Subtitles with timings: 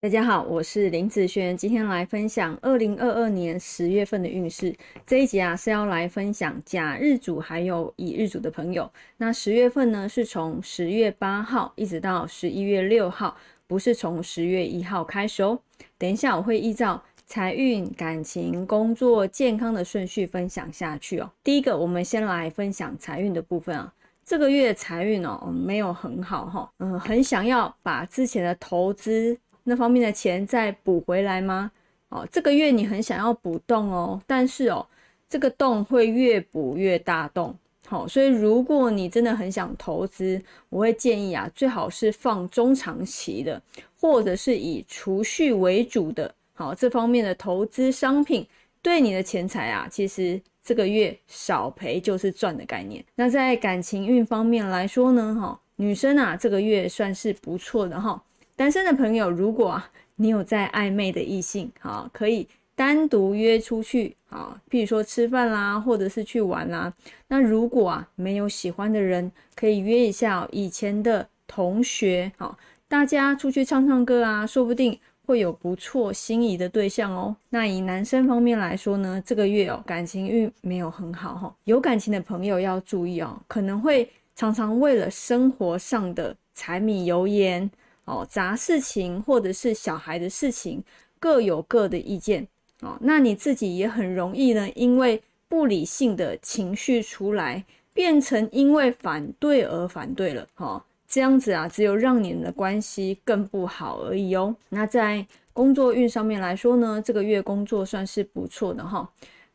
[0.00, 4.72] 大家好，我是林子轩，今天来分享二零二二年十月份的运势。
[5.04, 8.88] 这一集啊是要来分享甲日主还有乙日主的朋友。
[9.16, 15.58] 那十月份呢是从十月八号一直到十一月六号，不是从十月一号开始哦。
[15.98, 21.28] 等一下我会依照财运、感情、工作、健康的顺序分享下去哦。
[21.42, 23.92] 第一个，我们先来分享财运的部分啊。
[24.24, 29.36] 这个月财运哦没有很好哈，嗯，很想要把之前的投资。
[29.68, 31.70] 那方面的钱再补回来吗？
[32.08, 34.86] 哦，这个月你很想要补洞哦，但是哦，
[35.28, 37.54] 这个洞会越补越大洞。
[37.86, 43.60] 好，所以如果你真的很想投资，我会建议啊，最好是放中长期的，
[44.00, 46.34] 或者是以储蓄为主的。
[46.54, 48.46] 好，这方面的投资商品
[48.80, 53.04] 对你的钱财啊，其实这个月少赔就是赚的概念。
[53.14, 58.22] 那在感情运方面来说呢，哈，女生啊，这个月算是不错的哈。
[58.58, 59.80] 单身的朋友，如果
[60.16, 66.92] 你有在暧昧的异性，好，可以单独约出去，好，譬如说吃饭啦，或者是去玩啦。
[67.28, 77.36] 那如果啊没有喜欢的人，可以约一下以前的同学，好，大家出去唱唱歌啊，说不定会有不错心仪的对象哦。
[77.50, 87.70] 那以男生方面来说呢，这个月哦感情运没有很好哈，有感情的朋友要注意哦，可能会常常为了生活上的柴米油盐。
[88.08, 90.82] 哦，杂事情或者是小孩的事情，
[91.20, 92.48] 各有各的意见
[92.80, 92.96] 哦。
[93.00, 100.48] 那你自己也很容易呢，因为不理性的情绪出来，变成因为反对而反对了。
[100.54, 104.56] 哈，这样子啊，只有让你们的关系更不好而已哦。
[104.70, 109.06] 那在工作运上面来说呢，这个月工作算是不错的哈，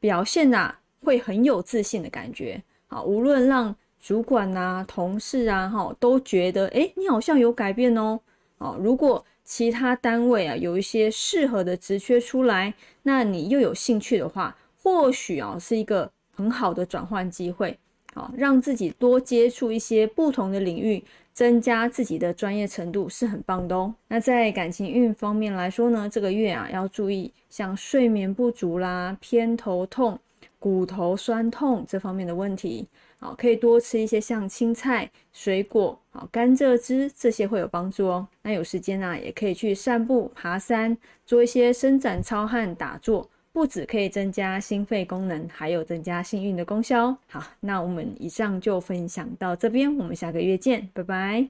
[0.00, 2.60] 表现啊会很有自信的感觉。
[2.88, 8.18] 好，无论让主管啊、同事啊，哈，都觉得哎，你好像有改变哦。
[8.60, 17.78] 哦，如果其他单位啊有一些适合的职缺出来，那你又有兴趣的话，或许啊是一个很好的转换机会，
[18.14, 21.02] 哦让自己多接触一些不同的领域，
[21.32, 23.94] 增加自己的专业程度是很棒的哦。
[24.08, 30.18] 那在感情运方面来说呢，这个月啊要注意像睡眠不足啦、偏头痛。
[30.60, 32.86] 骨头酸痛这方面的问题，
[33.18, 38.28] 好，可以多吃一些像青菜、水果，好，甘蔗汁这些会有帮助哦。
[38.42, 47.18] 那有时间呢，也可以去散步、爬山，做一些伸展、操汗、打坐，不止可以增加心肺功能，还有增加幸运的功效哦。
[47.28, 51.38] 好，那我们以上就分享到这边，我们下个月见，拜拜。